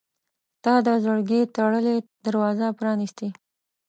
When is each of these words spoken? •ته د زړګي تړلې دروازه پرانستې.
•ته 0.63 0.73
د 0.85 0.89
زړګي 1.03 1.41
تړلې 1.55 1.95
دروازه 2.25 2.67
پرانستې. 2.79 3.29